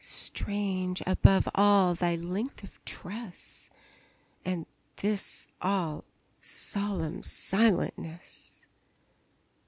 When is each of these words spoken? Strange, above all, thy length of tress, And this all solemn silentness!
Strange, 0.03 1.03
above 1.05 1.47
all, 1.53 1.93
thy 1.93 2.15
length 2.15 2.63
of 2.63 2.83
tress, 2.85 3.69
And 4.43 4.65
this 4.95 5.47
all 5.61 6.05
solemn 6.41 7.21
silentness! 7.21 8.65